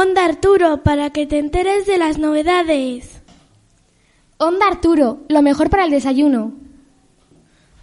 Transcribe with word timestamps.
Onda 0.00 0.24
Arturo, 0.24 0.84
para 0.84 1.10
que 1.10 1.26
te 1.26 1.40
enteres 1.40 1.84
de 1.84 1.98
las 1.98 2.18
novedades. 2.18 3.20
Onda 4.36 4.68
Arturo, 4.68 5.18
lo 5.28 5.42
mejor 5.42 5.70
para 5.70 5.86
el 5.86 5.90
desayuno. 5.90 6.52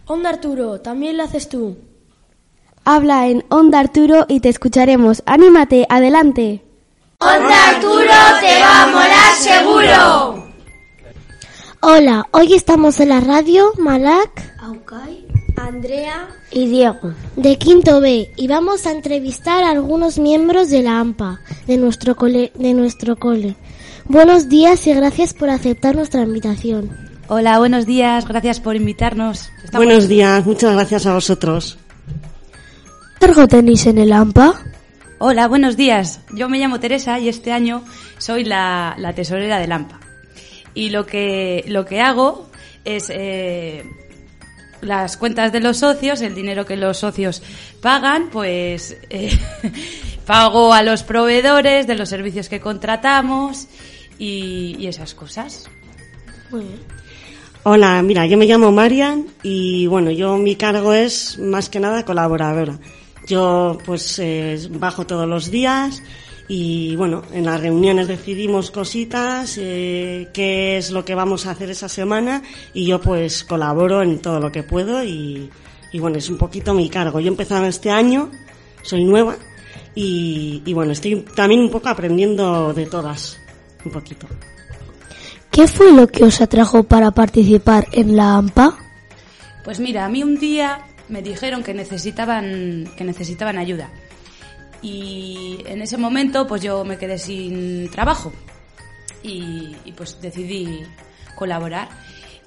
Onda 0.05 0.29
Arturo, 0.29 0.79
también 0.79 1.17
lo 1.17 1.23
haces 1.23 1.49
tú. 1.49 1.75
Habla 2.85 3.27
en 3.27 3.43
Onda 3.49 3.81
Arturo 3.81 4.25
y 4.29 4.39
te 4.39 4.47
escucharemos. 4.47 5.23
Anímate, 5.25 5.85
adelante. 5.89 6.63
Onda 7.19 7.69
Arturo 7.71 8.15
te 8.39 8.61
va 8.61 8.83
a 8.83 8.87
molar 8.87 9.35
seguro. 9.37 10.45
Hola, 11.81 12.29
hoy 12.31 12.53
estamos 12.53 13.01
en 13.01 13.09
la 13.09 13.19
radio 13.19 13.73
Malak, 13.77 14.61
Aucay, 14.61 15.14
Andrea 15.57 16.27
y 16.51 16.67
Diego 16.67 17.13
de 17.35 17.57
Quinto 17.57 18.01
B 18.01 18.31
y 18.35 18.47
vamos 18.47 18.85
a 18.85 18.91
entrevistar 18.91 19.63
a 19.63 19.71
algunos 19.71 20.19
miembros 20.19 20.69
de 20.69 20.83
la 20.83 20.99
AMPA 20.99 21.39
de 21.67 21.77
nuestro 21.77 22.15
cole. 22.15 22.51
De 22.55 22.73
nuestro 22.73 23.15
cole. 23.15 23.55
Buenos 24.05 24.49
días 24.49 24.85
y 24.87 24.93
gracias 24.93 25.33
por 25.33 25.49
aceptar 25.49 25.95
nuestra 25.95 26.21
invitación. 26.21 26.91
Hola, 27.27 27.57
buenos 27.57 27.85
días, 27.85 28.27
gracias 28.27 28.59
por 28.59 28.75
invitarnos. 28.75 29.49
Estamos... 29.63 29.85
Buenos 29.85 30.07
días, 30.07 30.45
muchas 30.45 30.73
gracias 30.73 31.05
a 31.05 31.13
vosotros. 31.13 31.77
¿Qué 33.19 33.27
cargo 33.27 33.47
tenéis 33.47 33.87
en 33.87 33.97
el 33.97 34.13
AMPA? 34.13 34.53
Hola, 35.17 35.47
buenos 35.47 35.75
días. 35.77 36.19
Yo 36.33 36.49
me 36.49 36.59
llamo 36.59 36.79
Teresa 36.79 37.17
y 37.19 37.29
este 37.29 37.51
año 37.51 37.83
soy 38.19 38.43
la, 38.43 38.95
la 38.99 39.13
tesorera 39.13 39.59
del 39.59 39.71
AMPA. 39.71 39.99
Y 40.75 40.89
lo 40.89 41.05
que, 41.05 41.63
lo 41.67 41.85
que 41.85 42.01
hago 42.01 42.47
es 42.83 43.09
eh, 43.09 43.83
las 44.85 45.17
cuentas 45.17 45.51
de 45.51 45.59
los 45.59 45.77
socios, 45.77 46.21
el 46.21 46.35
dinero 46.35 46.65
que 46.65 46.77
los 46.77 46.97
socios 46.97 47.41
pagan, 47.81 48.29
pues 48.31 48.97
eh, 49.09 49.37
pago 50.25 50.73
a 50.73 50.83
los 50.83 51.03
proveedores 51.03 51.87
de 51.87 51.95
los 51.95 52.09
servicios 52.09 52.49
que 52.49 52.59
contratamos 52.59 53.67
y, 54.17 54.75
y 54.79 54.87
esas 54.87 55.13
cosas. 55.13 55.69
Muy 56.51 56.61
bien. 56.61 56.95
Hola, 57.63 58.01
mira, 58.03 58.27
yo 58.27 58.37
me 58.37 58.45
llamo 58.45 58.71
Marian 58.71 59.25
y 59.41 59.87
bueno, 59.87 60.11
yo 60.11 60.37
mi 60.37 60.55
cargo 60.55 60.93
es 60.93 61.39
más 61.39 61.67
que 61.67 61.79
nada 61.79 62.05
colaboradora. 62.05 62.79
Yo 63.25 63.79
pues 63.85 64.19
eh, 64.19 64.67
bajo 64.69 65.07
todos 65.07 65.27
los 65.27 65.49
días 65.49 66.03
y 66.47 66.95
bueno, 66.95 67.23
en 67.31 67.45
las 67.45 67.59
reuniones 67.59 68.07
decidimos 68.07 68.69
cositas, 68.69 69.57
eh, 69.59 70.29
qué 70.33 70.77
es 70.77 70.91
lo 70.91 71.03
que 71.03 71.15
vamos 71.15 71.45
a 71.45 71.51
hacer 71.51 71.71
esa 71.71 71.89
semana 71.89 72.43
y 72.73 72.85
yo 72.85 73.01
pues 73.01 73.43
colaboro 73.43 74.03
en 74.03 74.19
todo 74.19 74.39
lo 74.39 74.51
que 74.51 74.61
puedo 74.61 75.03
y, 75.03 75.49
y 75.91 75.99
bueno, 75.99 76.17
es 76.17 76.29
un 76.29 76.37
poquito 76.37 76.73
mi 76.73 76.89
cargo. 76.89 77.19
Yo 77.19 77.27
he 77.27 77.29
empezado 77.29 77.65
este 77.65 77.89
año, 77.89 78.29
soy 78.83 79.03
nueva 79.05 79.37
y, 79.95 80.61
y 80.65 80.73
bueno, 80.73 80.91
estoy 80.91 81.25
también 81.35 81.61
un 81.61 81.71
poco 81.71 81.89
aprendiendo 81.89 82.73
de 82.73 82.85
todas, 82.85 83.39
un 83.83 83.91
poquito. 83.91 84.27
¿Qué 85.49 85.67
fue 85.67 85.93
lo 85.93 86.07
que 86.07 86.25
os 86.25 86.41
atrajo 86.41 86.83
para 86.83 87.11
participar 87.11 87.87
en 87.93 88.15
la 88.15 88.35
AMPA? 88.35 88.77
Pues 89.63 89.79
mira, 89.79 90.05
a 90.05 90.09
mí 90.09 90.21
un 90.21 90.37
día 90.37 90.85
me 91.07 91.21
dijeron 91.21 91.63
que 91.63 91.73
necesitaban, 91.73 92.87
que 92.97 93.03
necesitaban 93.03 93.57
ayuda. 93.57 93.89
Y 94.85 95.57
en 95.65 95.81
ese 95.81 95.97
momento 95.97 96.45
pues 96.45 96.61
yo 96.61 96.85
me 96.85 96.99
quedé 96.99 97.17
sin 97.17 97.89
trabajo 97.89 98.31
y, 99.23 99.75
pues 99.97 100.21
decidí 100.21 100.83
colaborar. 101.35 101.89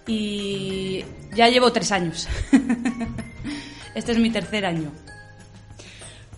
Y 0.06 1.04
ya 1.34 1.48
llevo 1.48 1.72
tres 1.72 1.90
años. 1.90 2.28
este 3.96 4.12
es 4.12 4.18
mi 4.18 4.30
tercer 4.30 4.66
año. 4.66 4.92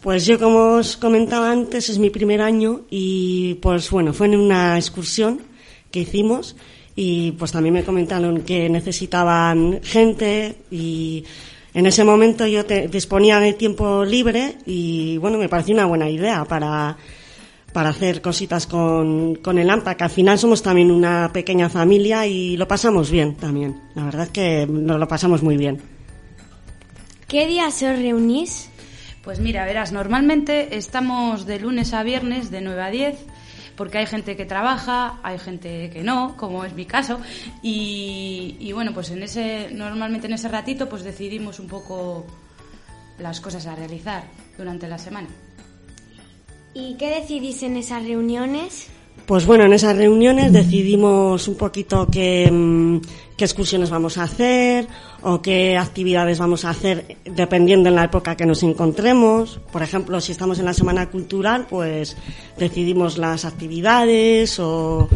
Pues 0.01 0.25
yo, 0.25 0.39
como 0.39 0.77
os 0.77 0.97
comentaba 0.97 1.53
antes, 1.53 1.91
es 1.91 1.99
mi 1.99 2.09
primer 2.09 2.41
año 2.41 2.87
y 2.89 3.57
pues 3.57 3.91
bueno, 3.91 4.15
fue 4.15 4.29
en 4.29 4.37
una 4.37 4.79
excursión 4.79 5.43
que 5.91 6.01
hicimos 6.01 6.57
y 6.97 7.33
pues 7.33 7.53
también 7.53 7.75
me 7.75 7.85
comentaron 7.85 8.41
que 8.41 8.71
necesitaban 8.71 9.81
gente 9.83 10.57
y 10.71 11.25
en 11.75 11.87
ese 11.87 12.05
momento 12.05 12.47
yo 12.47 12.65
te, 12.67 12.89
disponía 12.89 13.39
de 13.41 13.53
tiempo 13.53 14.05
libre 14.05 14.57
y 14.67 15.19
bueno, 15.19 15.39
me 15.39 15.49
pareció 15.49 15.75
una 15.75 15.87
buena 15.87 16.09
idea 16.09 16.45
para, 16.45 16.97
para 17.73 17.91
hacer 17.91 18.21
cositas 18.21 18.67
con, 18.67 19.37
con 19.37 19.59
el 19.59 19.71
AMPA, 19.71 19.97
que 19.97 20.05
al 20.05 20.11
final 20.11 20.39
somos 20.39 20.63
también 20.63 20.91
una 20.91 21.31
pequeña 21.33 21.69
familia 21.69 22.27
y 22.27 22.57
lo 22.57 22.67
pasamos 22.67 23.11
bien 23.11 23.37
también. 23.37 23.81
La 23.95 24.05
verdad 24.05 24.25
es 24.25 24.31
que 24.31 24.67
nos 24.69 24.99
lo 24.99 25.07
pasamos 25.07 25.43
muy 25.43 25.57
bien. 25.57 25.81
¿Qué 27.29 27.47
días 27.47 27.83
os 27.83 27.97
reunís? 27.97 28.69
Pues 29.23 29.39
mira, 29.39 29.65
verás, 29.65 29.93
normalmente 29.93 30.77
estamos 30.77 31.47
de 31.47 31.61
lunes 31.61 31.93
a 31.93 32.03
viernes 32.03 32.51
de 32.51 32.63
9 32.63 32.83
a 32.83 32.91
10 32.91 33.27
porque 33.81 33.97
hay 33.97 34.05
gente 34.05 34.37
que 34.37 34.45
trabaja, 34.45 35.21
hay 35.23 35.39
gente 35.39 35.89
que 35.89 36.03
no, 36.03 36.37
como 36.37 36.67
es 36.67 36.75
mi 36.75 36.85
caso, 36.85 37.19
y, 37.63 38.71
bueno, 38.75 38.93
pues 38.93 39.09
en 39.09 39.23
ese, 39.23 39.71
normalmente 39.73 40.27
en 40.27 40.35
ese 40.35 40.49
ratito 40.49 40.87
pues 40.87 41.03
decidimos 41.03 41.59
un 41.59 41.67
poco 41.67 42.27
las 43.19 43.41
cosas 43.41 43.67
a 43.67 43.75
realizar 43.75 44.25
durante 44.59 44.87
la 44.87 44.99
semana. 44.99 45.29
¿Y 46.75 46.97
qué 46.99 47.09
decidís 47.09 47.63
en 47.63 47.79
esas 47.79 48.05
reuniones? 48.05 48.91
Pues 49.27 49.47
bueno, 49.47 49.65
en 49.65 49.73
esas 49.73 49.97
reuniones 49.97 50.53
decidimos 50.53 51.47
un 51.47 51.55
poquito 51.55 52.09
qué, 52.11 53.01
qué 53.37 53.45
excursiones 53.45 53.89
vamos 53.89 54.19
a 54.19 54.25
hacer 54.25 54.87
o 55.23 55.41
qué 55.41 55.77
actividades 55.79 56.39
vamos 56.39 56.65
a 56.65 56.71
hacer 56.71 57.17
dependiendo 57.25 57.89
en 57.89 57.95
la 57.95 58.05
época 58.05 58.37
que 58.37 58.45
nos 58.45 58.63
encontremos. 58.63 59.61
Por 59.73 59.83
ejemplo, 59.83 60.21
si 60.21 60.33
estamos 60.33 60.59
en 60.59 60.65
la 60.65 60.75
Semana 60.75 61.09
Cultural, 61.11 61.67
pues 61.71 62.17
decidimos 62.59 63.19
las 63.19 63.45
actividades 63.45 64.59
o 64.59 65.09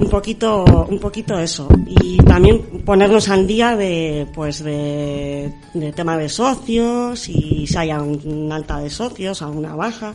un 0.00 0.10
poquito, 0.10 0.64
un 0.88 0.98
poquito 0.98 1.38
eso. 1.38 1.68
Y 1.86 2.18
también 2.18 2.60
ponernos 2.84 3.28
al 3.28 3.46
día 3.46 3.76
de, 3.76 4.26
pues 4.34 4.62
de, 4.62 5.52
de 5.72 5.92
tema 5.92 6.18
de 6.18 6.28
socios 6.28 7.28
y 7.28 7.66
si 7.66 7.76
hay 7.76 7.92
una 7.92 8.56
alta 8.56 8.78
de 8.80 8.90
socios, 8.90 9.42
alguna 9.42 9.74
baja. 9.74 10.14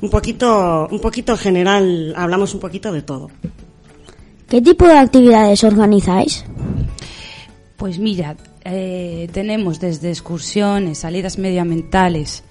Un 0.00 0.08
poquito, 0.10 0.88
un 0.90 1.00
poquito 1.00 1.36
general, 1.36 2.14
hablamos 2.16 2.54
un 2.54 2.60
poquito 2.60 2.92
de 2.92 3.02
todo. 3.02 3.30
¿Qué 4.48 4.60
tipo 4.60 4.86
de 4.86 4.98
actividades 4.98 5.62
organizáis? 5.62 6.44
Pues 7.76 7.98
mira, 7.98 8.36
eh, 8.64 9.28
tenemos 9.32 9.78
desde 9.78 10.10
excursiones, 10.10 10.98
salidas 10.98 11.38
medioambientales, 11.38 12.42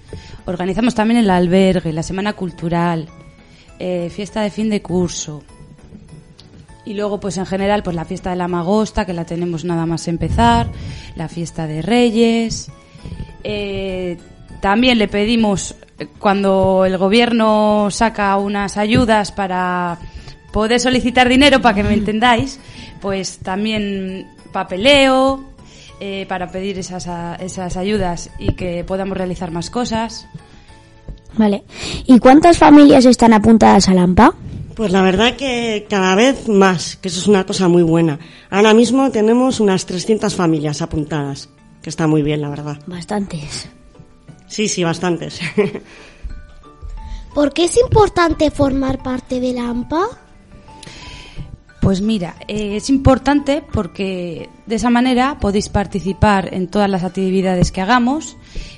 organizamos 0.46 0.94
también 0.94 1.20
el 1.20 1.30
albergue, 1.30 1.92
la 1.92 2.02
semana 2.02 2.32
cultural, 2.32 3.08
eh, 3.78 4.10
fiesta 4.10 4.42
de 4.42 4.50
fin 4.50 4.70
de 4.70 4.80
curso. 4.82 5.42
Y 6.84 6.94
luego, 6.94 7.20
pues 7.20 7.36
en 7.36 7.46
general, 7.46 7.82
pues 7.82 7.94
la 7.94 8.04
fiesta 8.04 8.30
de 8.30 8.36
la 8.36 8.48
Magosta, 8.48 9.04
que 9.04 9.12
la 9.12 9.24
tenemos 9.24 9.64
nada 9.64 9.86
más 9.86 10.08
empezar, 10.08 10.70
la 11.14 11.28
fiesta 11.28 11.66
de 11.66 11.82
Reyes. 11.82 12.70
Eh, 13.44 14.18
también 14.60 14.98
le 14.98 15.08
pedimos, 15.08 15.74
cuando 16.18 16.84
el 16.84 16.98
gobierno 16.98 17.88
saca 17.90 18.36
unas 18.36 18.76
ayudas 18.76 19.32
para 19.32 19.98
poder 20.52 20.80
solicitar 20.80 21.28
dinero, 21.28 21.60
para 21.60 21.74
que 21.74 21.82
me 21.82 21.94
entendáis, 21.94 22.60
pues 23.00 23.38
también 23.38 24.26
papeleo, 24.52 25.44
eh, 26.00 26.26
para 26.28 26.50
pedir 26.50 26.78
esas, 26.78 27.06
esas 27.40 27.76
ayudas 27.76 28.30
y 28.38 28.54
que 28.54 28.84
podamos 28.84 29.16
realizar 29.16 29.50
más 29.50 29.70
cosas. 29.70 30.26
Vale. 31.36 31.64
¿Y 32.06 32.18
cuántas 32.18 32.58
familias 32.58 33.04
están 33.04 33.32
apuntadas 33.32 33.88
al 33.88 33.98
AMPA? 33.98 34.34
Pues 34.74 34.92
la 34.92 35.02
verdad 35.02 35.36
que 35.36 35.86
cada 35.88 36.14
vez 36.14 36.48
más, 36.48 36.96
que 36.96 37.08
eso 37.08 37.20
es 37.20 37.26
una 37.26 37.44
cosa 37.44 37.68
muy 37.68 37.82
buena. 37.82 38.18
Ahora 38.48 38.72
mismo 38.72 39.10
tenemos 39.10 39.60
unas 39.60 39.84
300 39.84 40.34
familias 40.34 40.80
apuntadas, 40.80 41.50
que 41.82 41.90
está 41.90 42.06
muy 42.06 42.22
bien, 42.22 42.40
la 42.40 42.48
verdad. 42.48 42.78
Bastantes. 42.86 43.68
Sí, 44.50 44.68
sí, 44.68 44.84
bastantes. 44.84 45.40
¿Por 47.34 47.52
qué 47.52 47.64
es 47.64 47.78
importante 47.78 48.50
formar 48.50 49.02
parte 49.02 49.40
de 49.40 49.52
la 49.52 49.68
AMPA? 49.68 50.02
Pues 51.80 52.02
mira, 52.02 52.34
eh, 52.46 52.76
es 52.76 52.90
importante 52.90 53.62
porque 53.72 54.50
de 54.66 54.74
esa 54.74 54.90
manera 54.90 55.38
podéis 55.40 55.68
participar 55.68 56.52
en 56.52 56.68
todas 56.68 56.90
las 56.90 57.04
actividades 57.04 57.72
que 57.72 57.80
hagamos, 57.80 58.36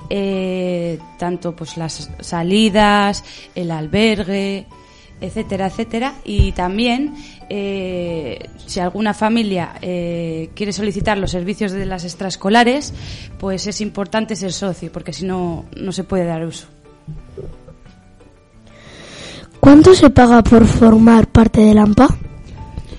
eh, 0.08 1.00
tanto 1.18 1.56
pues 1.56 1.76
las 1.76 2.10
salidas, 2.20 3.24
el 3.56 3.72
albergue, 3.72 4.66
etcétera, 5.22 5.66
etcétera. 5.68 6.14
Y 6.24 6.52
también, 6.52 7.14
eh, 7.48 8.48
si 8.66 8.80
alguna 8.80 9.14
familia 9.14 9.74
eh, 9.80 10.50
quiere 10.54 10.72
solicitar 10.72 11.16
los 11.16 11.30
servicios 11.30 11.72
de 11.72 11.86
las 11.86 12.04
extraescolares, 12.04 12.92
pues 13.38 13.66
es 13.66 13.80
importante 13.80 14.36
ser 14.36 14.52
socio, 14.52 14.90
porque 14.92 15.12
si 15.12 15.24
no, 15.24 15.64
no 15.76 15.92
se 15.92 16.04
puede 16.04 16.24
dar 16.24 16.44
uso. 16.44 16.66
¿Cuánto 19.60 19.94
se 19.94 20.10
paga 20.10 20.42
por 20.42 20.66
formar 20.66 21.28
parte 21.28 21.60
del 21.60 21.78
AMPA? 21.78 22.08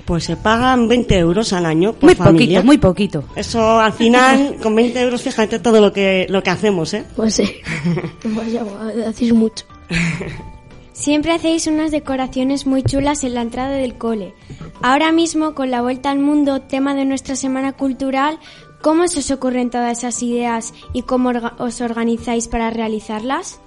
Pues 0.05 0.25
se 0.25 0.35
pagan 0.35 0.87
20 0.87 1.17
euros 1.17 1.53
al 1.53 1.65
año 1.65 1.93
por 1.93 2.03
Muy 2.03 2.15
familia. 2.15 2.59
poquito, 2.59 2.65
muy 2.65 2.77
poquito. 2.77 3.23
Eso 3.35 3.79
al 3.79 3.93
final, 3.93 4.55
con 4.61 4.75
20 4.75 5.01
euros, 5.01 5.21
fíjate 5.21 5.59
todo 5.59 5.79
lo 5.81 5.91
que, 5.93 6.25
lo 6.29 6.41
que 6.43 6.49
hacemos, 6.49 6.93
¿eh? 6.93 7.05
Pues 7.15 7.35
sí. 7.35 7.49
Vaya, 8.25 8.63
hacéis 9.07 9.33
mucho. 9.33 9.65
Siempre 10.93 11.33
hacéis 11.33 11.67
unas 11.67 11.91
decoraciones 11.91 12.65
muy 12.67 12.83
chulas 12.83 13.23
en 13.23 13.33
la 13.33 13.41
entrada 13.41 13.71
del 13.71 13.97
cole. 13.97 14.33
Ahora 14.81 15.11
mismo, 15.11 15.55
con 15.55 15.71
la 15.71 15.81
vuelta 15.81 16.11
al 16.11 16.19
mundo, 16.19 16.61
tema 16.61 16.93
de 16.95 17.03
nuestra 17.05 17.35
semana 17.35 17.73
cultural, 17.73 18.37
¿cómo 18.81 19.07
se 19.07 19.19
os 19.19 19.31
ocurren 19.31 19.69
todas 19.71 19.97
esas 19.97 20.21
ideas 20.21 20.73
y 20.93 21.01
cómo 21.01 21.31
orga- 21.31 21.53
os 21.57 21.81
organizáis 21.81 22.47
para 22.47 22.69
realizarlas? 22.69 23.59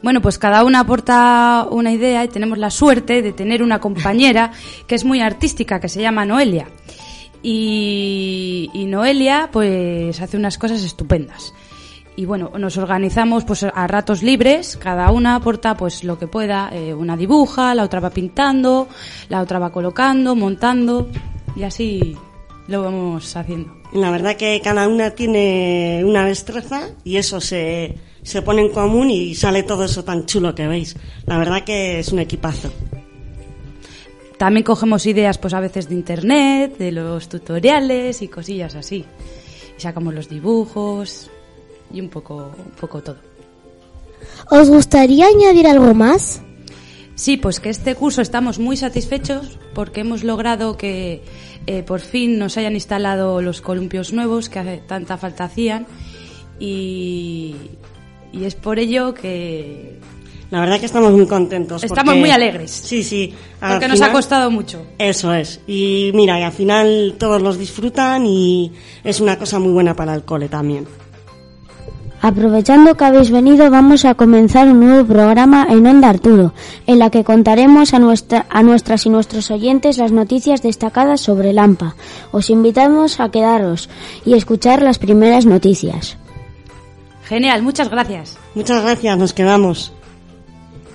Bueno, 0.00 0.22
pues 0.22 0.38
cada 0.38 0.62
una 0.64 0.80
aporta 0.80 1.66
una 1.68 1.90
idea 1.90 2.22
y 2.22 2.28
tenemos 2.28 2.58
la 2.58 2.70
suerte 2.70 3.20
de 3.20 3.32
tener 3.32 3.62
una 3.64 3.80
compañera 3.80 4.52
que 4.86 4.94
es 4.94 5.04
muy 5.04 5.20
artística, 5.20 5.80
que 5.80 5.88
se 5.88 6.00
llama 6.00 6.24
Noelia. 6.24 6.68
Y, 7.42 8.70
y 8.72 8.86
Noelia, 8.86 9.48
pues, 9.52 10.20
hace 10.20 10.36
unas 10.36 10.58
cosas 10.58 10.82
estupendas. 10.84 11.52
Y 12.18 12.26
bueno, 12.26 12.50
nos 12.58 12.76
organizamos 12.78 13.44
pues 13.44 13.62
a 13.62 13.86
ratos 13.86 14.24
libres, 14.24 14.76
cada 14.76 15.12
una 15.12 15.36
aporta 15.36 15.76
pues 15.76 16.02
lo 16.02 16.18
que 16.18 16.26
pueda, 16.26 16.68
eh, 16.72 16.92
una 16.92 17.16
dibuja, 17.16 17.76
la 17.76 17.84
otra 17.84 18.00
va 18.00 18.10
pintando, 18.10 18.88
la 19.28 19.40
otra 19.40 19.60
va 19.60 19.70
colocando, 19.70 20.34
montando 20.34 21.08
y 21.54 21.62
así 21.62 22.16
lo 22.66 22.82
vamos 22.82 23.36
haciendo. 23.36 23.72
La 23.92 24.10
verdad 24.10 24.34
que 24.34 24.60
cada 24.60 24.88
una 24.88 25.12
tiene 25.12 26.02
una 26.04 26.26
destreza 26.26 26.88
y 27.04 27.18
eso 27.18 27.40
se, 27.40 27.94
se 28.24 28.42
pone 28.42 28.62
en 28.62 28.72
común 28.72 29.10
y 29.10 29.36
sale 29.36 29.62
todo 29.62 29.84
eso 29.84 30.02
tan 30.02 30.26
chulo 30.26 30.56
que 30.56 30.66
veis. 30.66 30.96
La 31.24 31.38
verdad 31.38 31.62
que 31.62 32.00
es 32.00 32.10
un 32.10 32.18
equipazo. 32.18 32.72
También 34.38 34.64
cogemos 34.64 35.06
ideas 35.06 35.38
pues 35.38 35.54
a 35.54 35.60
veces 35.60 35.88
de 35.88 35.94
internet, 35.94 36.78
de 36.78 36.90
los 36.90 37.28
tutoriales 37.28 38.22
y 38.22 38.26
cosillas 38.26 38.74
así. 38.74 39.04
Y 39.78 39.80
sacamos 39.80 40.12
los 40.14 40.28
dibujos 40.28 41.30
y 41.92 42.00
un 42.00 42.08
poco, 42.08 42.52
un 42.58 42.72
poco 42.80 43.02
todo. 43.02 43.16
¿Os 44.50 44.68
gustaría 44.68 45.26
añadir 45.26 45.66
algo 45.66 45.94
más? 45.94 46.42
Sí, 47.14 47.36
pues 47.36 47.58
que 47.60 47.68
este 47.70 47.94
curso 47.94 48.22
estamos 48.22 48.58
muy 48.58 48.76
satisfechos 48.76 49.58
porque 49.74 50.00
hemos 50.00 50.22
logrado 50.24 50.76
que 50.76 51.22
eh, 51.66 51.82
por 51.82 52.00
fin 52.00 52.38
nos 52.38 52.56
hayan 52.56 52.74
instalado 52.74 53.42
los 53.42 53.60
columpios 53.60 54.12
nuevos 54.12 54.48
que 54.48 54.58
hace 54.60 54.76
tanta 54.86 55.16
falta 55.18 55.44
hacían 55.44 55.86
y, 56.60 57.56
y 58.32 58.44
es 58.44 58.54
por 58.54 58.78
ello 58.78 59.14
que 59.14 59.98
La 60.50 60.60
verdad 60.60 60.78
que 60.80 60.86
estamos 60.86 61.12
muy 61.12 61.26
contentos. 61.26 61.82
Estamos 61.82 62.04
porque- 62.04 62.20
muy 62.20 62.30
alegres. 62.30 62.70
Sí, 62.70 63.02
sí. 63.02 63.34
porque 63.60 63.88
nos 63.88 64.00
ha 64.00 64.12
costado 64.12 64.50
mucho. 64.50 64.86
Eso 64.98 65.32
es. 65.34 65.60
Y 65.66 66.10
mira, 66.14 66.38
y 66.38 66.42
al 66.44 66.52
final 66.52 67.16
todos 67.18 67.42
los 67.42 67.58
disfrutan 67.58 68.26
y 68.26 68.72
es 69.04 69.20
una 69.20 69.36
cosa 69.38 69.58
muy 69.58 69.72
buena 69.72 69.94
para 69.94 70.14
el 70.14 70.22
cole 70.24 70.48
también. 70.48 70.86
Aprovechando 72.20 72.96
que 72.96 73.04
habéis 73.04 73.30
venido, 73.30 73.70
vamos 73.70 74.04
a 74.04 74.14
comenzar 74.14 74.68
un 74.68 74.80
nuevo 74.80 75.06
programa 75.06 75.66
en 75.70 75.86
Onda 75.86 76.08
Arturo, 76.08 76.52
en 76.86 76.98
la 76.98 77.10
que 77.10 77.22
contaremos 77.22 77.94
a, 77.94 78.00
nuestra, 78.00 78.46
a 78.50 78.62
nuestras 78.62 79.06
y 79.06 79.10
nuestros 79.10 79.50
oyentes 79.52 79.98
las 79.98 80.10
noticias 80.10 80.60
destacadas 80.62 81.20
sobre 81.20 81.50
el 81.50 81.58
AMPA. 81.58 81.94
Os 82.32 82.50
invitamos 82.50 83.20
a 83.20 83.30
quedaros 83.30 83.88
y 84.24 84.34
escuchar 84.34 84.82
las 84.82 84.98
primeras 84.98 85.46
noticias. 85.46 86.16
Genial, 87.24 87.62
muchas 87.62 87.88
gracias. 87.88 88.36
Muchas 88.54 88.82
gracias, 88.82 89.16
nos 89.16 89.32
quedamos. 89.32 89.92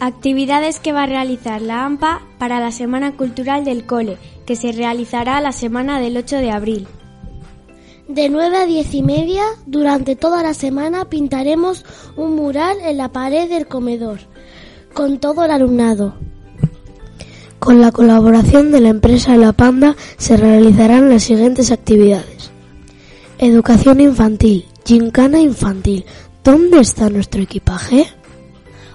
Actividades 0.01 0.81
que 0.81 0.91
va 0.91 1.03
a 1.03 1.07
realizar 1.07 1.61
la 1.61 1.85
AMPA 1.85 2.21
para 2.37 2.59
la 2.59 2.71
Semana 2.71 3.13
Cultural 3.13 3.63
del 3.63 3.85
Cole, 3.85 4.17
que 4.45 4.57
se 4.57 4.73
realizará 4.73 5.39
la 5.39 5.53
semana 5.53 6.01
del 6.01 6.17
8 6.17 6.37
de 6.37 6.51
abril. 6.51 6.87
De 8.07 8.27
9 8.27 8.57
a 8.57 8.65
10 8.65 8.94
y 8.95 9.01
media, 9.01 9.44
durante 9.65 10.17
toda 10.17 10.44
la 10.44 10.53
semana 10.53 11.05
pintaremos 11.05 11.85
un 12.17 12.35
mural 12.35 12.77
en 12.81 12.97
la 12.97 13.09
pared 13.09 13.47
del 13.47 13.65
comedor, 13.65 14.19
con 14.94 15.19
todo 15.19 15.45
el 15.45 15.51
alumnado. 15.51 16.13
Con 17.59 17.79
la 17.79 17.94
colaboración 17.94 18.73
de 18.73 18.81
la 18.81 18.89
empresa 18.89 19.38
La 19.38 19.53
Panda 19.53 19.95
se 20.17 20.35
realizarán 20.35 21.09
las 21.09 21.23
siguientes 21.23 21.71
actividades. 21.71 22.51
Educación 23.38 24.01
infantil, 24.01 24.65
gincana 24.83 25.39
infantil. 25.39 26.06
¿Dónde 26.44 26.81
está 26.81 27.09
nuestro 27.09 27.41
equipaje? 27.41 28.06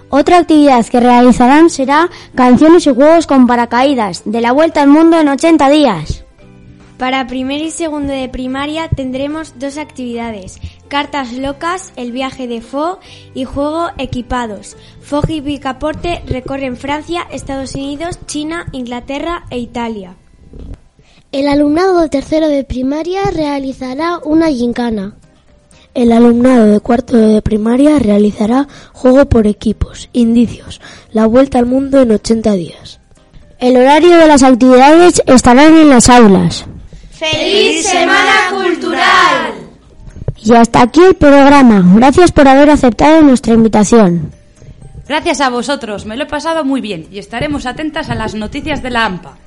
Otra 0.09 0.37
actividad 0.37 0.85
que 0.85 0.99
realizarán 0.99 1.71
será 1.71 2.11
canciones 2.35 2.85
y 2.85 2.93
juegos 2.93 3.25
con 3.25 3.47
paracaídas, 3.47 4.21
de 4.25 4.41
la 4.41 4.51
vuelta 4.51 4.83
al 4.83 4.89
mundo 4.89 5.19
en 5.19 5.29
80 5.29 5.67
días. 5.69 6.25
Para 6.99 7.25
primer 7.27 7.61
y 7.61 7.71
segundo 7.71 8.11
de 8.11 8.27
primaria 8.27 8.89
tendremos 8.89 9.53
dos 9.57 9.77
actividades, 9.77 10.59
cartas 10.89 11.31
locas, 11.31 11.93
el 11.95 12.11
viaje 12.11 12.45
de 12.45 12.59
Fo 12.59 12.99
y 13.33 13.45
juego 13.45 13.87
equipados. 13.97 14.75
Fog 14.99 15.29
y 15.29 15.39
Picaporte 15.39 16.21
recorren 16.27 16.75
Francia, 16.75 17.25
Estados 17.31 17.73
Unidos, 17.73 18.19
China, 18.25 18.67
Inglaterra 18.73 19.45
e 19.49 19.59
Italia. 19.59 20.17
El 21.31 21.47
alumnado 21.47 22.01
de 22.01 22.09
tercero 22.09 22.49
de 22.49 22.65
primaria 22.65 23.31
realizará 23.31 24.19
una 24.25 24.49
gincana. 24.49 25.15
El 25.93 26.11
alumnado 26.11 26.65
de 26.65 26.81
cuarto 26.81 27.15
de 27.15 27.41
primaria 27.41 27.97
realizará 27.97 28.67
juego 28.91 29.23
por 29.29 29.47
equipos, 29.47 30.09
indicios, 30.11 30.81
la 31.13 31.27
vuelta 31.27 31.59
al 31.59 31.65
mundo 31.65 32.01
en 32.01 32.11
80 32.11 32.51
días. 32.55 32.99
El 33.57 33.77
horario 33.77 34.17
de 34.17 34.27
las 34.27 34.43
actividades 34.43 35.23
estarán 35.25 35.77
en 35.77 35.89
las 35.89 36.09
aulas. 36.09 36.65
¡Feliz 37.19 37.85
Semana 37.85 38.49
Cultural! 38.49 39.69
Y 40.37 40.53
hasta 40.53 40.83
aquí 40.83 41.01
el 41.01 41.15
programa. 41.15 41.83
Gracias 41.95 42.31
por 42.31 42.47
haber 42.47 42.69
aceptado 42.69 43.21
nuestra 43.21 43.53
invitación. 43.53 44.31
Gracias 45.05 45.41
a 45.41 45.49
vosotros, 45.49 46.05
me 46.05 46.15
lo 46.15 46.23
he 46.23 46.27
pasado 46.27 46.63
muy 46.63 46.79
bien 46.79 47.07
y 47.11 47.19
estaremos 47.19 47.65
atentas 47.65 48.09
a 48.09 48.15
las 48.15 48.35
noticias 48.35 48.81
de 48.81 48.91
la 48.91 49.05
AMPA. 49.05 49.37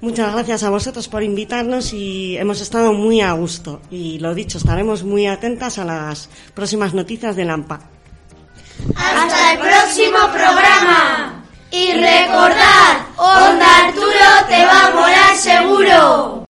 Muchas 0.00 0.32
gracias 0.32 0.62
a 0.62 0.70
vosotros 0.70 1.08
por 1.08 1.22
invitarnos 1.22 1.92
y 1.92 2.38
hemos 2.38 2.62
estado 2.62 2.94
muy 2.94 3.20
a 3.20 3.32
gusto. 3.32 3.82
Y 3.90 4.18
lo 4.18 4.34
dicho, 4.34 4.56
estaremos 4.56 5.02
muy 5.04 5.26
atentas 5.26 5.78
a 5.78 5.84
las 5.84 6.30
próximas 6.54 6.94
noticias 6.94 7.36
de 7.36 7.44
Lampa. 7.44 7.80
¡Hasta 8.96 9.52
el 9.52 9.58
próximo 9.58 10.18
programa! 10.32 11.44
Y 11.70 11.92
recordad, 11.92 13.08
Onda 13.16 13.66
Arturo 13.88 14.48
te 14.48 14.64
va 14.64 14.86
a 14.86 14.90
molar 14.94 15.36
seguro. 15.36 16.43